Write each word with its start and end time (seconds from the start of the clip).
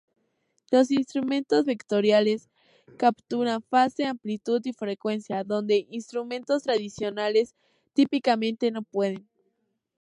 Los 0.71 0.89
instrumentos 0.89 1.65
vectoriales 1.65 2.49
capturan 2.97 3.61
fase, 3.61 4.05
amplitud 4.05 4.59
y 4.65 4.73
frecuencia 4.73 5.43
donde 5.43 5.85
instrumentos 5.91 6.63
tradicionales 6.63 7.53
típicamente 7.93 8.71
no 8.71 8.81
pueden. 8.81 9.29